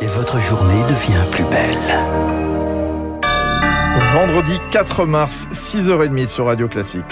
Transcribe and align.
et 0.00 0.06
votre 0.06 0.40
journée 0.40 0.82
devient 0.84 1.24
plus 1.30 1.44
belle. 1.44 1.76
Vendredi 4.12 4.58
4 4.70 5.06
mars, 5.06 5.48
6h30 5.52 6.26
sur 6.26 6.46
Radio 6.46 6.68
Classique. 6.68 7.04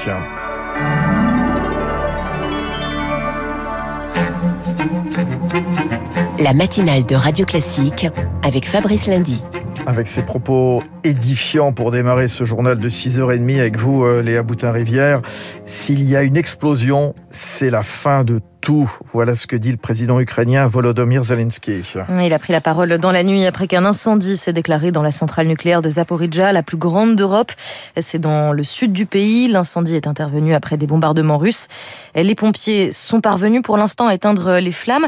La 6.38 6.54
matinale 6.54 7.04
de 7.04 7.14
Radio 7.14 7.44
Classique 7.44 8.06
avec 8.42 8.66
Fabrice 8.66 9.06
Lundy. 9.06 9.42
Avec 9.86 10.08
ses 10.08 10.22
propos 10.22 10.82
édifiants 11.04 11.72
pour 11.72 11.90
démarrer 11.90 12.28
ce 12.28 12.44
journal 12.44 12.78
de 12.78 12.88
6h30 12.88 13.60
avec 13.60 13.78
vous, 13.78 14.04
euh, 14.04 14.22
Léa 14.22 14.42
Boutin-Rivière. 14.42 15.22
S'il 15.64 16.02
y 16.02 16.16
a 16.16 16.22
une 16.22 16.36
explosion, 16.36 17.14
c'est 17.30 17.70
la 17.70 17.82
fin 17.82 18.24
de 18.24 18.40
tout. 18.66 18.90
Voilà 19.12 19.36
ce 19.36 19.46
que 19.46 19.54
dit 19.54 19.70
le 19.70 19.76
président 19.76 20.18
ukrainien 20.18 20.66
Volodymyr 20.66 21.22
Zelensky. 21.22 21.84
Il 22.20 22.32
a 22.32 22.38
pris 22.40 22.52
la 22.52 22.60
parole 22.60 22.98
dans 22.98 23.12
la 23.12 23.22
nuit 23.22 23.46
après 23.46 23.68
qu'un 23.68 23.84
incendie 23.84 24.36
s'est 24.36 24.52
déclaré 24.52 24.90
dans 24.90 25.02
la 25.02 25.12
centrale 25.12 25.46
nucléaire 25.46 25.82
de 25.82 25.88
Zaporizhzhia, 25.88 26.50
la 26.50 26.64
plus 26.64 26.76
grande 26.76 27.14
d'Europe. 27.14 27.52
C'est 27.96 28.18
dans 28.18 28.52
le 28.52 28.64
sud 28.64 28.90
du 28.90 29.06
pays. 29.06 29.46
L'incendie 29.46 29.94
est 29.94 30.08
intervenu 30.08 30.52
après 30.52 30.78
des 30.78 30.88
bombardements 30.88 31.38
russes. 31.38 31.68
Les 32.16 32.34
pompiers 32.34 32.90
sont 32.90 33.20
parvenus 33.20 33.62
pour 33.62 33.76
l'instant 33.76 34.08
à 34.08 34.14
éteindre 34.14 34.58
les 34.58 34.72
flammes. 34.72 35.06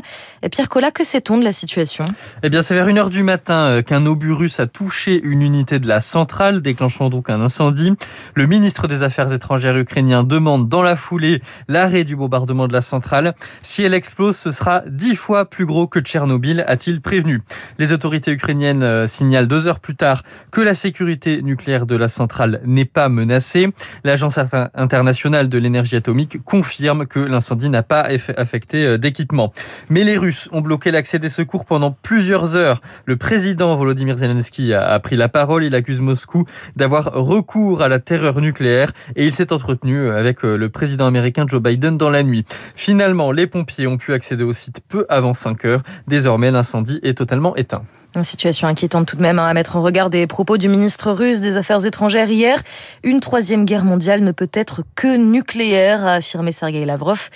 Pierre 0.52 0.69
Collat, 0.69 0.93
que 0.93 1.02
sait-on 1.02 1.37
de 1.37 1.43
la 1.43 1.51
situation? 1.51 2.05
Eh 2.45 2.51
bien, 2.51 2.63
c'est 2.63 2.77
vers 2.77 2.87
1h 2.87 3.11
du 3.11 3.25
matin 3.25 3.66
euh, 3.66 3.83
qu'un 3.83 4.07
obus 4.07 4.35
russe 4.35 4.61
a 4.61 4.69
touché 4.69 5.21
une 5.21 5.43
unité 5.43 5.80
de 5.80 5.88
la 5.88 6.01
centrale, 6.01 6.63
déclenchant 6.63 7.11
donc 7.11 7.29
un 7.29 7.41
incendie. 7.41 7.93
Le 8.35 8.47
ministre 8.47 8.87
des 8.87 9.02
Affaires 9.02 9.33
étrangères 9.33 9.77
ukrainien 9.77 10.23
demande 10.23 10.69
dans 10.69 10.83
la 10.83 10.95
foulée 10.95 11.43
l'arrêt 11.66 12.05
du 12.05 12.15
bombardement 12.15 12.69
de 12.69 12.73
la 12.73 12.83
centrale. 12.83 13.35
Si 13.62 13.83
elle 13.83 13.95
explose, 13.95 14.37
ce 14.37 14.51
sera 14.51 14.83
dix 14.87 15.16
fois 15.16 15.48
plus 15.48 15.66
gros 15.66 15.87
que 15.87 16.01
Tchernobyl, 16.01 16.65
a-t-il 16.66 17.01
prévenu. 17.01 17.43
Les 17.79 17.93
autorités 17.93 18.33
ukrainiennes 18.33 18.83
euh, 18.83 19.07
signalent 19.07 19.47
deux 19.47 19.66
heures 19.66 19.80
plus 19.80 19.97
tard 19.97 20.23
que 20.51 20.60
la 20.60 20.74
sécurité 20.74 21.43
nucléaire 21.43 21.87
de 21.87 21.96
la 21.96 22.09
centrale 22.09 22.60
n'est 22.65 22.85
pas 22.85 23.09
menacée. 23.09 23.69
L'Agence 24.04 24.38
internationale 24.74 25.49
de 25.49 25.59
l'énergie 25.59 25.96
atomique 25.96 26.43
confirme 26.45 27.07
que 27.07 27.21
l'incendie 27.21 27.71
n'a 27.71 27.82
pas 27.82 28.07
affecté 28.37 28.87
euh, 28.87 28.99
d'équipement. 28.99 29.52
Mais 29.88 30.04
les 30.04 30.19
Russes 30.19 30.49
ont 30.52 30.60
bloqué 30.60 30.91
l'accès 30.91 31.19
des 31.19 31.29
secours 31.29 31.65
pendant 31.65 31.91
plusieurs 31.91 32.57
heures. 32.57 32.80
Le 33.04 33.16
président 33.16 33.74
Volodymyr 33.76 34.19
Zelensky 34.19 34.74
a 34.74 34.99
pris 35.01 35.16
la 35.16 35.29
parole. 35.29 35.65
Il 35.65 35.74
accuse 35.74 36.01
Moscou 36.01 36.45
d'avoir 36.76 37.13
recours 37.13 37.82
à 37.82 37.88
la 37.88 37.99
terreur 37.99 38.41
nucléaire 38.41 38.93
et 39.16 39.26
il 39.26 39.32
s'est 39.32 39.52
entretenu 39.52 39.96
euh, 39.96 40.19
avec 40.19 40.43
le 40.43 40.69
président 40.69 41.07
américain 41.07 41.45
Joe 41.46 41.63
Biden 41.63 41.96
dans 41.96 42.10
la 42.10 42.23
nuit. 42.23 42.45
Finalement, 42.74 43.32
les 43.39 43.47
pompiers 43.47 43.87
ont 43.87 43.99
pu 43.99 44.15
accéder 44.15 44.43
au 44.43 44.53
site 44.53 44.81
peu 44.89 45.07
avant 45.09 45.33
5 45.33 45.65
heures. 45.65 45.83
Désormais, 46.09 46.51
l'incendie 46.51 46.99
est 47.05 47.17
totalement 47.17 47.55
éteint. 47.55 47.85
Une 48.19 48.24
situation 48.24 48.66
inquiétante 48.66 49.07
tout 49.07 49.16
de 49.16 49.23
même 49.23 49.38
hein, 49.38 49.47
à 49.47 49.55
mettre 49.55 49.77
en 49.77 49.80
regard 49.80 50.11
des 50.11 50.27
propos 50.27 50.59
du 50.59 50.69
ministre 50.69 51.13
russe 51.13 51.41
des 51.41 51.57
Affaires 51.57 51.87
étrangères 51.87 52.29
hier. 52.29 52.60
Une 53.05 53.21
troisième 53.21 53.65
guerre 53.65 53.85
mondiale 53.85 54.25
ne 54.25 54.33
peut 54.33 54.51
être 54.52 54.83
que 54.97 55.16
nucléaire, 55.16 56.05
a 56.05 56.15
affirmé 56.15 56.51
Sergei 56.51 56.85
Lavrov, 56.85 57.30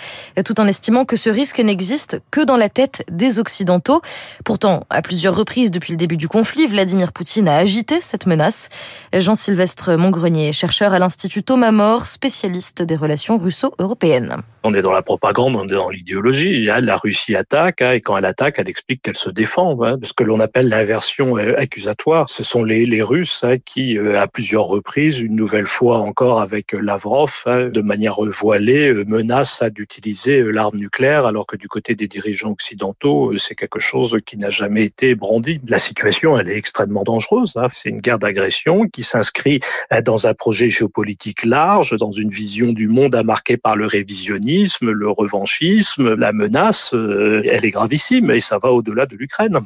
tout 0.45 0.61
en 0.61 0.67
estimant 0.67 1.05
que 1.05 1.15
ce 1.15 1.31
risque 1.31 1.61
n'existe 1.61 2.21
que 2.33 2.41
dans 2.41 2.57
la 2.57 2.69
tête 2.69 3.05
des 3.09 3.39
Occidentaux. 3.39 4.03
Pourtant, 4.45 4.83
à 4.91 5.03
plusieurs 5.03 5.37
reprises 5.37 5.71
depuis 5.71 5.93
le 5.93 5.97
début 5.99 6.17
du 6.17 6.27
conflit, 6.27 6.67
Vladimir 6.67 7.13
Poutine 7.13 7.47
a 7.47 7.59
agité 7.59 8.01
cette 8.01 8.27
menace. 8.27 8.69
Jean-Sylvestre 9.17 9.97
Montgrenier, 9.97 10.53
chercheur 10.53 10.95
à 10.95 10.99
l'Institut 10.99 11.45
Thomas 11.45 11.71
More, 11.71 12.07
spécialiste 12.07 12.83
des 12.83 12.97
relations 12.97 13.39
russo-européennes. 13.39 14.39
On 14.65 14.75
est 14.75 14.83
dans 14.83 14.93
la 14.93 15.03
propagande, 15.03 15.55
on 15.55 15.65
est 15.65 15.75
dans 15.75 15.91
l'idéologie. 15.91 16.65
La 16.65 16.97
Russie 16.97 17.37
attaque, 17.37 17.83
hein, 17.83 17.93
et 17.93 18.01
quand 18.01 18.17
elle 18.17 18.25
attaque, 18.25 18.57
elle 18.59 18.69
explique 18.69 19.03
qu'elle 19.03 19.17
se 19.17 19.31
défend. 19.31 19.77
Hein, 19.85 19.99
ce 20.03 20.13
que 20.13 20.25
l'on 20.25 20.41
appelle 20.41 20.72
l'inversion 20.73 21.37
euh, 21.37 21.55
accusatoire. 21.59 22.29
Ce 22.29 22.43
sont 22.43 22.65
les, 22.65 23.03
Russes 23.03 23.41
hein, 23.43 23.57
qui, 23.59 23.99
euh, 23.99 24.21
à 24.21 24.27
plusieurs 24.27 24.65
reprises, 24.65 25.21
une 25.21 25.37
nouvelle 25.37 25.67
fois 25.67 25.99
encore 25.99 26.41
avec 26.41 26.73
Lavrov, 26.73 27.43
de 27.47 27.81
manière 27.81 28.17
voilée, 28.23 28.89
euh, 28.89 29.05
menacent 29.07 29.65
d'utiliser 29.71 30.43
l'arme 30.43 30.77
nucléaire, 30.77 31.27
alors 31.27 31.47
que 31.47 31.57
du 31.57 31.69
côté 31.69 31.95
des 31.95 32.09
dirigeants 32.09 32.53
occidentaux, 32.53 33.37
c'est 33.37 33.55
quelque 33.55 33.79
chose 33.79 34.17
qui 34.25 34.37
n'a 34.37 34.51
jamais 34.51 34.85
été 34.85 35.15
brandi. 35.15 35.61
La 35.67 35.79
situation, 35.79 36.39
elle 36.39 36.49
est 36.49 36.57
extrêmement 36.57 37.03
dangereuse. 37.03 37.55
C'est 37.73 37.91
une 37.91 38.01
guerre 38.01 38.19
d'agression 38.19 38.89
qui 38.89 39.03
s'inscrit 39.03 39.61
dans 40.05 40.27
un 40.27 40.35
projet 40.35 40.71
géopolitique 40.71 41.45
large, 41.45 41.95
dans 41.99 42.13
une 42.13 42.31
vision 42.31 42.73
du 42.73 42.89
monde 42.89 43.21
marquée 43.25 43.57
par 43.57 43.77
le 43.77 43.87
révisionnisme, 43.87 44.91
le 44.91 45.11
revanchisme, 45.11 46.15
la 46.15 46.33
menace. 46.33 46.95
Elle 46.95 47.65
est 47.65 47.71
gravissime 47.71 48.31
et 48.31 48.41
ça 48.41 48.59
va 48.63 48.71
au-delà 48.71 49.07
de 49.07 49.17
l'Ukraine. 49.17 49.59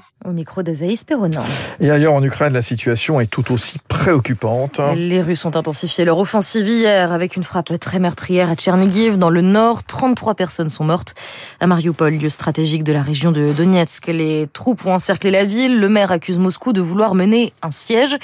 Et 1.80 1.90
ailleurs 1.90 2.14
en 2.14 2.22
Ukraine, 2.22 2.52
la 2.52 2.62
situation 2.62 3.20
est 3.20 3.26
tout 3.26 3.52
aussi 3.52 3.78
préoccupante. 3.88 4.80
Les 4.94 5.20
Russes 5.20 5.44
ont 5.44 5.54
intensifié 5.56 6.04
leur 6.04 6.18
offensive 6.18 6.68
hier 6.68 7.12
avec 7.12 7.36
une 7.36 7.42
frappe 7.42 7.78
très 7.78 7.98
meurtrière 7.98 8.50
à 8.50 8.54
Tchernigiv, 8.54 9.18
dans 9.18 9.30
le 9.30 9.40
nord. 9.40 9.84
33 9.84 10.34
personnes 10.34 10.70
sont 10.70 10.84
mortes. 10.84 11.14
À 11.60 11.66
Mariupol, 11.66 12.14
lieu 12.14 12.30
stratégique 12.30 12.84
de 12.84 12.92
la 12.92 13.02
région 13.02 13.32
de 13.32 13.52
Donetsk, 13.52 14.06
les 14.08 14.48
troupes 14.52 14.86
ont 14.86 14.92
encerclé 14.92 15.30
la 15.30 15.44
ville. 15.44 15.80
Le 15.80 15.88
maire 15.88 16.12
accuse 16.12 16.38
Moscou 16.38 16.72
de 16.72 16.80
vouloir 16.80 17.14
mener 17.14 17.52
un 17.62 17.70
siège. 17.70 18.16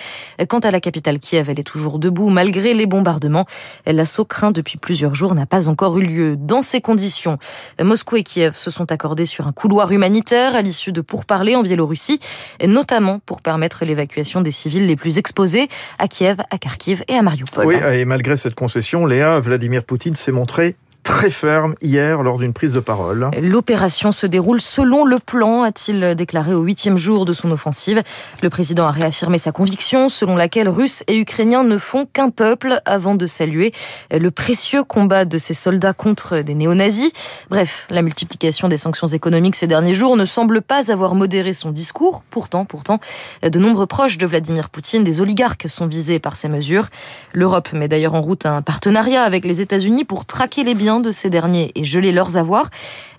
Quant 0.48 0.60
à 0.60 0.70
la 0.70 0.80
capitale 0.80 1.18
Kiev, 1.18 1.48
elle 1.50 1.60
est 1.60 1.64
toujours 1.64 1.98
debout 1.98 2.28
malgré 2.28 2.74
les 2.74 2.86
bombardements. 2.86 3.46
L'assaut 3.86 4.24
craint 4.24 4.52
depuis 4.52 4.78
plusieurs 4.78 5.14
jours 5.14 5.34
n'a 5.34 5.46
pas 5.46 5.68
encore 5.68 5.98
eu 5.98 6.02
lieu. 6.02 6.36
Dans 6.36 6.62
ces 6.62 6.80
conditions, 6.80 7.38
Moscou 7.82 8.16
et 8.16 8.22
Kiev 8.22 8.54
se 8.54 8.70
sont 8.70 8.92
accordés 8.92 9.26
sur 9.26 9.46
un 9.46 9.52
couloir 9.52 9.92
humanitaire 9.92 10.54
à 10.54 10.62
l'issue 10.62 10.92
de 10.92 11.00
pourparlers 11.00 11.56
en 11.56 11.62
Biélorussie 11.62 12.18
notamment 12.66 13.20
pour 13.20 13.42
permettre 13.42 13.84
l'évacuation 13.84 14.40
des 14.40 14.50
civils 14.50 14.86
les 14.86 14.96
plus 14.96 15.18
exposés 15.18 15.68
à 15.98 16.08
Kiev, 16.08 16.36
à 16.50 16.58
Kharkiv 16.58 17.02
et 17.08 17.14
à 17.14 17.22
Mariupol. 17.22 17.66
Oui, 17.66 17.76
et 17.92 18.04
malgré 18.04 18.36
cette 18.36 18.54
concession, 18.54 19.06
Léa, 19.06 19.40
Vladimir 19.40 19.84
Poutine 19.84 20.14
s'est 20.14 20.32
montré 20.32 20.76
très 21.02 21.30
ferme 21.30 21.74
hier 21.82 22.22
lors 22.22 22.38
d'une 22.38 22.52
prise 22.52 22.72
de 22.72 22.80
parole. 22.80 23.30
L'opération 23.40 24.12
se 24.12 24.26
déroule 24.26 24.60
selon 24.60 25.04
le 25.04 25.18
plan, 25.18 25.62
a-t-il 25.62 26.14
déclaré 26.14 26.54
au 26.54 26.62
huitième 26.62 26.96
jour 26.96 27.24
de 27.24 27.32
son 27.32 27.50
offensive. 27.50 28.02
Le 28.42 28.50
président 28.50 28.86
a 28.86 28.90
réaffirmé 28.90 29.38
sa 29.38 29.52
conviction 29.52 30.08
selon 30.08 30.36
laquelle 30.36 30.68
Russes 30.68 31.02
et 31.08 31.18
Ukrainiens 31.18 31.64
ne 31.64 31.78
font 31.78 32.06
qu'un 32.06 32.30
peuple 32.30 32.80
avant 32.84 33.14
de 33.14 33.26
saluer 33.26 33.72
le 34.10 34.30
précieux 34.30 34.84
combat 34.84 35.24
de 35.24 35.38
ces 35.38 35.54
soldats 35.54 35.92
contre 35.92 36.38
des 36.38 36.54
néo-nazis. 36.54 37.10
Bref, 37.50 37.86
la 37.90 38.02
multiplication 38.02 38.68
des 38.68 38.76
sanctions 38.76 39.08
économiques 39.08 39.56
ces 39.56 39.66
derniers 39.66 39.94
jours 39.94 40.16
ne 40.16 40.24
semble 40.24 40.62
pas 40.62 40.92
avoir 40.92 41.14
modéré 41.14 41.52
son 41.52 41.70
discours. 41.70 42.22
Pourtant, 42.30 42.64
pourtant, 42.64 43.00
de 43.42 43.58
nombreux 43.58 43.86
proches 43.86 44.18
de 44.18 44.26
Vladimir 44.26 44.70
Poutine, 44.70 45.02
des 45.02 45.20
oligarques, 45.20 45.66
sont 45.68 45.86
visés 45.86 46.18
par 46.18 46.36
ces 46.36 46.48
mesures. 46.48 46.86
L'Europe 47.32 47.72
met 47.72 47.88
d'ailleurs 47.88 48.14
en 48.14 48.20
route 48.20 48.46
un 48.46 48.62
partenariat 48.62 49.22
avec 49.22 49.44
les 49.44 49.60
États-Unis 49.60 50.04
pour 50.04 50.26
traquer 50.26 50.64
les 50.64 50.74
biens 50.74 50.91
de 51.00 51.10
ces 51.10 51.30
derniers 51.30 51.72
et 51.74 51.84
geler 51.84 52.12
leurs 52.12 52.36
avoirs, 52.36 52.70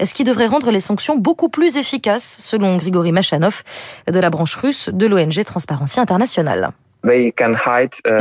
ce 0.04 0.14
qui 0.14 0.24
devrait 0.24 0.48
rendre 0.48 0.72
les 0.72 0.80
sanctions 0.80 1.18
beaucoup 1.18 1.50
plus 1.50 1.78
efficaces, 1.78 2.38
selon 2.40 2.78
Grigory 2.78 3.12
Machanov 3.12 3.64
de 4.12 4.20
la 4.20 4.30
branche 4.30 4.56
russe 4.56 4.90
de 4.92 5.06
l'ONG 5.06 5.44
Transparency 5.44 6.00
International. 6.00 6.72
Uh, 7.06 7.32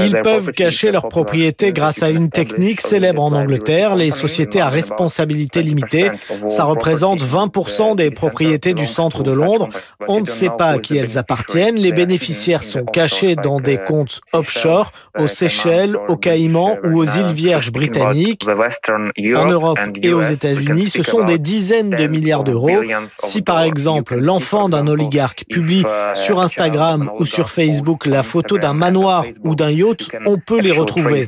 Ils 0.00 0.20
peuvent 0.22 0.50
cacher 0.50 0.91
leurs 0.91 1.09
propriétés 1.09 1.72
grâce 1.72 2.03
à 2.03 2.10
une 2.10 2.31
technique 2.31 2.81
célèbre 2.81 3.22
en 3.22 3.32
Angleterre, 3.32 3.94
les 3.94 4.10
sociétés 4.10 4.60
à 4.60 4.69
responsabilité 4.69 5.62
limitée. 5.62 6.10
Ça 6.48 6.65
représente 6.65 7.22
20% 7.22 7.94
des 7.94 8.10
propriétés 8.10 8.75
du 8.75 8.87
centre 8.87 9.22
de 9.22 9.31
Londres. 9.31 9.69
On 10.09 10.20
ne 10.20 10.26
sait 10.26 10.50
pas 10.50 10.70
à 10.70 10.78
qui 10.78 10.97
elles 10.97 11.16
appartiennent. 11.16 11.76
Les 11.76 11.93
bénéficiaires 11.93 12.65
sont 12.65 12.84
cachés 12.84 13.37
dans 13.37 13.60
des 13.60 13.78
comptes 13.78 14.20
offshore 14.32 14.91
aux 15.16 15.28
Seychelles, 15.28 15.97
aux 16.09 16.16
Caïmans 16.16 16.76
ou 16.82 16.99
aux 16.99 17.04
îles 17.04 17.32
Vierges 17.32 17.70
britanniques. 17.70 18.47
En 18.49 19.47
Europe 19.47 19.78
et 20.03 20.12
aux 20.12 20.22
États-Unis, 20.22 20.88
ce 20.88 21.04
sont 21.04 21.22
des 21.22 21.38
dizaines 21.38 21.91
de 21.91 22.06
milliards 22.09 22.44
d'euros. 22.44 22.82
Si 23.19 23.43
par 23.43 23.62
exemple 23.62 24.16
l'enfant 24.16 24.69
d'un 24.69 24.88
oligarque 24.88 25.44
publie 25.49 25.84
sur 26.14 26.40
Instagram 26.40 27.11
ou 27.20 27.25
sur 27.25 27.49
Facebook 27.49 28.06
la 28.06 28.25
photo 28.25 28.58
d'un 28.58 28.71
manoir 28.72 29.24
ou 29.42 29.54
d'un 29.54 29.70
yacht, 29.70 30.10
on 30.26 30.38
peut 30.38 30.60
les 30.60 30.72
retrouver. 30.72 31.26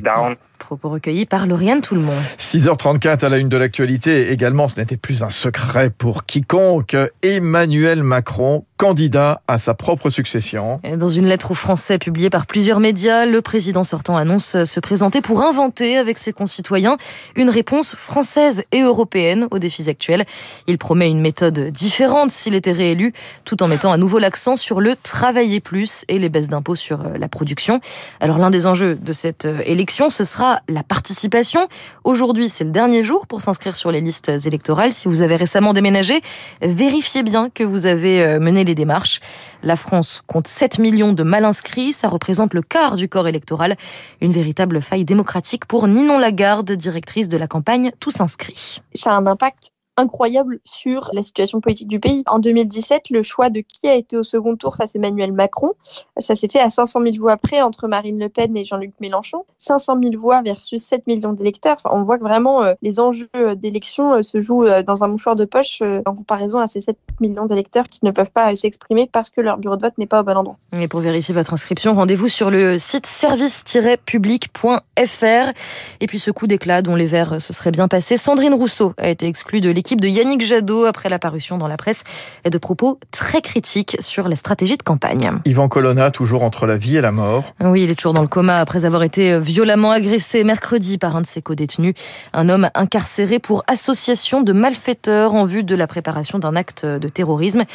Propos 0.57 0.89
recueillis 0.89 1.25
par 1.25 1.45
Lauriane 1.47 1.81
Tout 1.81 1.95
le 1.95 2.01
monde. 2.01 2.15
6h34 2.39 3.25
à 3.25 3.29
la 3.29 3.37
une 3.37 3.49
de 3.49 3.57
l'actualité. 3.57 4.31
Également, 4.31 4.67
ce 4.67 4.79
n'était 4.79 4.97
plus 4.97 5.21
un 5.21 5.29
secret 5.29 5.89
pour 5.89 6.25
quiconque. 6.25 6.95
Emmanuel 7.21 8.03
Macron, 8.03 8.65
candidat 8.77 9.41
à 9.47 9.57
sa 9.57 9.73
propre 9.73 10.09
succession. 10.09 10.81
Dans 10.97 11.07
une 11.07 11.27
lettre 11.27 11.51
aux 11.51 11.55
Français 11.55 11.97
publiée 11.97 12.29
par 12.29 12.45
plusieurs 12.45 12.79
médias, 12.79 13.25
le 13.25 13.41
président 13.41 13.85
sortant 13.85 14.17
annonce 14.17 14.63
se 14.63 14.79
présenter 14.81 15.21
pour 15.21 15.41
inventer 15.41 15.97
avec 15.97 16.17
ses 16.17 16.33
concitoyens 16.33 16.97
une 17.35 17.49
réponse 17.49 17.95
française 17.95 18.63
et 18.73 18.81
européenne 18.81 19.47
aux 19.51 19.59
défis 19.59 19.89
actuels. 19.89 20.25
Il 20.67 20.77
promet 20.77 21.09
une 21.09 21.21
méthode 21.21 21.71
différente 21.71 22.31
s'il 22.31 22.53
était 22.53 22.73
réélu, 22.73 23.13
tout 23.45 23.63
en 23.63 23.67
mettant 23.67 23.93
à 23.93 23.97
nouveau 23.97 24.17
l'accent 24.17 24.57
sur 24.57 24.81
le 24.81 24.95
travailler 25.01 25.61
plus 25.61 26.03
et 26.09 26.19
les 26.19 26.29
baisses 26.29 26.49
d'impôts 26.49 26.75
sur 26.75 27.01
la 27.17 27.29
production. 27.29 27.79
Alors 28.19 28.39
l'un 28.39 28.49
des 28.49 28.65
enjeux 28.65 28.95
de 28.95 29.13
cette 29.13 29.47
élection, 29.65 30.09
ce 30.09 30.25
sera 30.25 30.59
la 30.67 30.83
participation. 30.83 31.67
Aujourd'hui, 32.03 32.49
c'est 32.49 32.65
le 32.65 32.71
dernier 32.71 33.05
jour 33.05 33.25
pour 33.25 33.41
s'inscrire 33.41 33.75
sur 33.75 33.91
les 33.91 34.01
listes 34.01 34.31
électorales. 34.45 34.91
Si 34.91 35.07
vous 35.07 35.21
avez 35.21 35.37
récemment 35.37 35.71
déménagé, 35.71 36.21
vérifiez 36.61 37.23
bien 37.23 37.49
que 37.49 37.63
vous 37.63 37.85
avez 37.85 38.21
euh, 38.21 38.39
mené 38.39 38.64
les 38.65 38.75
démarches. 38.75 39.19
La 39.63 39.75
France 39.75 40.21
compte 40.27 40.47
7 40.47 40.79
millions 40.79 41.13
de 41.13 41.23
mal 41.23 41.45
inscrits, 41.45 41.93
ça 41.93 42.07
représente 42.07 42.53
le 42.53 42.61
quart 42.61 42.95
du 42.95 43.07
corps 43.07 43.27
électoral. 43.27 43.75
Une 44.21 44.31
véritable 44.31 44.81
faille 44.81 45.05
démocratique 45.05 45.65
pour 45.65 45.87
Ninon 45.87 46.19
Lagarde, 46.19 46.71
directrice 46.71 47.29
de 47.29 47.37
la 47.37 47.47
campagne 47.47 47.91
Tous 47.99 48.21
inscrits. 48.21 48.81
Ça 48.93 49.11
a 49.11 49.15
un 49.15 49.27
impact 49.27 49.71
incroyable 49.97 50.59
sur 50.65 51.09
la 51.13 51.23
situation 51.23 51.61
politique 51.61 51.87
du 51.87 51.99
pays. 51.99 52.23
En 52.27 52.39
2017, 52.39 53.09
le 53.09 53.23
choix 53.23 53.49
de 53.49 53.61
qui 53.61 53.87
a 53.87 53.95
été 53.95 54.17
au 54.17 54.23
second 54.23 54.55
tour 54.55 54.75
face 54.75 54.95
à 54.95 54.99
Emmanuel 54.99 55.31
Macron, 55.31 55.71
ça 56.17 56.35
s'est 56.35 56.49
fait 56.51 56.59
à 56.59 56.69
500 56.69 57.01
000 57.01 57.15
voix 57.17 57.37
près 57.37 57.61
entre 57.61 57.87
Marine 57.87 58.19
Le 58.19 58.29
Pen 58.29 58.55
et 58.57 58.65
Jean-Luc 58.65 58.93
Mélenchon. 58.99 59.45
500 59.57 59.97
000 60.01 60.17
voix 60.17 60.41
versus 60.41 60.83
7 60.83 61.07
millions 61.07 61.33
d'électeurs. 61.33 61.77
on 61.85 62.03
voit 62.03 62.17
que 62.17 62.23
vraiment 62.23 62.63
euh, 62.63 62.73
les 62.81 62.99
enjeux 62.99 63.29
d'élection 63.55 64.15
euh, 64.15 64.21
se 64.21 64.41
jouent 64.41 64.65
euh, 64.65 64.83
dans 64.83 65.03
un 65.03 65.07
mouchoir 65.07 65.35
de 65.35 65.45
poche 65.45 65.81
en 66.05 66.15
comparaison 66.15 66.59
à 66.59 66.67
ces 66.67 66.81
7 66.81 66.97
millions 67.19 67.45
d'électeurs 67.45 67.85
qui 67.85 67.99
ne 68.03 68.11
peuvent 68.11 68.31
pas 68.31 68.53
s'exprimer 68.55 69.09
parce 69.11 69.29
que 69.29 69.41
leur 69.41 69.57
bureau 69.57 69.77
de 69.77 69.81
vote 69.81 69.97
n'est 69.97 70.07
pas 70.07 70.21
au 70.21 70.23
bon 70.23 70.35
endroit. 70.35 70.57
Et 70.77 70.87
pour 70.87 70.99
vérifier 70.99 71.33
votre 71.33 71.53
inscription, 71.53 71.93
rendez-vous 71.93 72.27
sur 72.27 72.51
le 72.51 72.77
site 72.77 73.05
service-public.fr. 73.05 75.53
Et 76.01 76.07
puis 76.07 76.19
ce 76.19 76.31
coup 76.31 76.47
d'éclat 76.47 76.81
dont 76.81 76.95
les 76.95 77.05
Verts 77.05 77.41
se 77.41 77.53
seraient 77.53 77.71
bien 77.71 77.87
passés, 77.87 78.17
Sandrine 78.17 78.53
Rousseau 78.53 78.93
a 78.97 79.09
été 79.09 79.27
exclue 79.27 79.61
de 79.61 79.69
l'équipe 79.69 79.84
l'équipe 79.85 80.01
de 80.01 80.07
Yannick 80.07 80.41
Jadot 80.41 80.85
après 80.85 81.09
l'apparition 81.09 81.59
dans 81.59 81.67
la 81.67 81.77
presse 81.77 82.05
et 82.43 82.49
de 82.49 82.57
propos 82.57 82.99
très 83.11 83.43
critiques 83.43 83.97
sur 83.99 84.27
la 84.27 84.35
stratégie 84.35 84.77
de 84.77 84.81
campagne. 84.81 85.33
Yvan 85.45 85.67
Colonna, 85.67 86.09
toujours 86.09 86.41
entre 86.41 86.65
la 86.65 86.75
vie 86.75 86.97
et 86.97 87.01
la 87.01 87.11
mort. 87.11 87.53
Oui, 87.63 87.83
il 87.83 87.91
est 87.91 87.95
toujours 87.95 88.13
dans 88.13 88.23
le 88.23 88.27
coma 88.27 88.57
après 88.57 88.85
avoir 88.85 89.03
été 89.03 89.37
violemment 89.37 89.91
agressé 89.91 90.43
mercredi 90.43 90.97
par 90.97 91.15
un 91.15 91.21
de 91.21 91.27
ses 91.27 91.43
co-détenus, 91.43 91.93
un 92.33 92.49
homme 92.49 92.67
incarcéré 92.73 93.37
pour 93.37 93.63
association 93.67 94.41
de 94.41 94.53
malfaiteurs 94.53 95.35
en 95.35 95.45
vue 95.45 95.61
de 95.61 95.75
la 95.75 95.85
préparation 95.85 96.39
d'un 96.39 96.55
acte 96.55 96.83
de 96.83 97.07
terrorisme. 97.07 97.65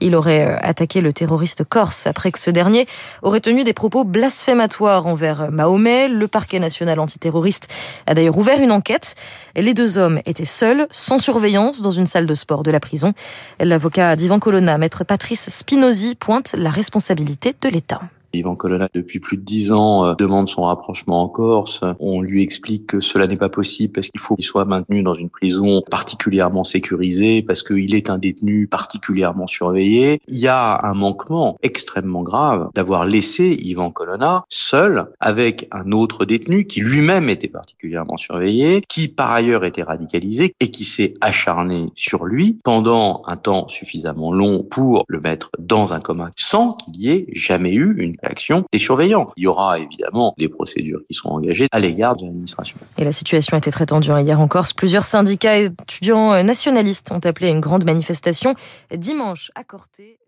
Il 0.00 0.16
aurait 0.16 0.58
attaqué 0.64 1.00
le 1.00 1.12
terroriste 1.12 1.62
corse 1.62 2.08
après 2.08 2.32
que 2.32 2.40
ce 2.40 2.50
dernier 2.50 2.88
aurait 3.22 3.38
tenu 3.38 3.62
des 3.62 3.74
propos 3.74 4.02
blasphématoires 4.02 5.06
envers 5.06 5.52
Mahomet. 5.52 6.08
Le 6.08 6.26
parquet 6.26 6.58
national 6.58 6.98
antiterroriste 6.98 7.68
a 8.08 8.14
d'ailleurs 8.14 8.38
ouvert 8.38 8.60
une 8.60 8.72
enquête. 8.72 9.14
Les 9.54 9.72
deux 9.72 9.98
hommes 9.98 10.18
étaient 10.26 10.44
seuls, 10.44 10.88
sans 10.90 11.20
surveillance 11.20 11.59
dans 11.82 11.90
une 11.90 12.06
salle 12.06 12.26
de 12.26 12.34
sport 12.34 12.62
de 12.62 12.70
la 12.70 12.80
prison. 12.80 13.12
L'avocat 13.58 14.16
d'Ivan 14.16 14.38
Colonna, 14.38 14.78
maître 14.78 15.04
Patrice 15.04 15.48
Spinozzi, 15.50 16.14
pointe 16.14 16.54
la 16.56 16.70
responsabilité 16.70 17.54
de 17.60 17.68
l'État. 17.68 18.00
Yvan 18.32 18.56
Colonna, 18.56 18.88
depuis 18.94 19.20
plus 19.20 19.36
de 19.36 19.42
dix 19.42 19.72
ans, 19.72 20.06
euh, 20.06 20.14
demande 20.14 20.48
son 20.48 20.62
rapprochement 20.62 21.22
en 21.22 21.28
Corse. 21.28 21.80
On 21.98 22.20
lui 22.20 22.42
explique 22.42 22.86
que 22.86 23.00
cela 23.00 23.26
n'est 23.26 23.36
pas 23.36 23.48
possible 23.48 23.92
parce 23.92 24.08
qu'il 24.08 24.20
faut 24.20 24.36
qu'il 24.36 24.44
soit 24.44 24.64
maintenu 24.64 25.02
dans 25.02 25.14
une 25.14 25.30
prison 25.30 25.82
particulièrement 25.90 26.64
sécurisée, 26.64 27.42
parce 27.42 27.62
qu'il 27.62 27.94
est 27.94 28.10
un 28.10 28.18
détenu 28.18 28.66
particulièrement 28.66 29.46
surveillé. 29.46 30.20
Il 30.28 30.38
y 30.38 30.48
a 30.48 30.80
un 30.84 30.94
manquement 30.94 31.58
extrêmement 31.62 32.22
grave 32.22 32.70
d'avoir 32.74 33.04
laissé 33.04 33.56
Yvan 33.60 33.90
Colonna 33.90 34.44
seul 34.48 35.06
avec 35.20 35.68
un 35.72 35.92
autre 35.92 36.24
détenu 36.24 36.66
qui 36.66 36.80
lui-même 36.80 37.28
était 37.28 37.48
particulièrement 37.48 38.16
surveillé, 38.16 38.82
qui 38.88 39.08
par 39.08 39.32
ailleurs 39.32 39.64
était 39.64 39.82
radicalisé 39.82 40.54
et 40.60 40.70
qui 40.70 40.84
s'est 40.84 41.14
acharné 41.20 41.86
sur 41.94 42.26
lui 42.26 42.58
pendant 42.62 43.22
un 43.26 43.36
temps 43.36 43.68
suffisamment 43.68 44.32
long 44.32 44.62
pour 44.62 45.04
le 45.08 45.20
mettre 45.20 45.50
dans 45.58 45.94
un 45.94 46.00
coma 46.00 46.30
sans 46.36 46.74
qu'il 46.74 46.96
y 46.96 47.10
ait 47.10 47.26
jamais 47.32 47.72
eu 47.72 47.94
une 47.98 48.16
action 48.22 48.64
des 48.72 48.78
surveillants. 48.78 49.32
Il 49.36 49.44
y 49.44 49.46
aura 49.46 49.78
évidemment 49.78 50.34
des 50.38 50.48
procédures 50.48 51.00
qui 51.06 51.14
seront 51.14 51.30
engagées 51.36 51.68
à 51.72 51.80
l'égard 51.80 52.16
de 52.16 52.24
l'administration. 52.24 52.78
Et 52.98 53.04
la 53.04 53.12
situation 53.12 53.56
était 53.56 53.70
très 53.70 53.86
tendue 53.86 54.10
hein. 54.10 54.20
hier 54.20 54.40
en 54.40 54.48
Corse. 54.48 54.72
Plusieurs 54.72 55.04
syndicats 55.04 55.56
étudiants 55.56 56.42
nationalistes 56.44 57.10
ont 57.12 57.18
appelé 57.18 57.48
à 57.48 57.50
une 57.50 57.60
grande 57.60 57.84
manifestation 57.84 58.54
dimanche 58.94 59.50
à 59.54 59.64
Corté. 59.64 60.19